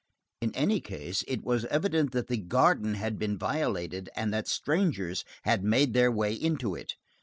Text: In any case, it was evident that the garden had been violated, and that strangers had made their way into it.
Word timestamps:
In 0.41 0.51
any 0.55 0.79
case, 0.81 1.23
it 1.27 1.43
was 1.43 1.65
evident 1.65 2.11
that 2.11 2.25
the 2.25 2.37
garden 2.37 2.95
had 2.95 3.19
been 3.19 3.37
violated, 3.37 4.09
and 4.15 4.33
that 4.33 4.47
strangers 4.47 5.23
had 5.43 5.63
made 5.63 5.93
their 5.93 6.11
way 6.11 6.33
into 6.33 6.73
it. 6.73 6.95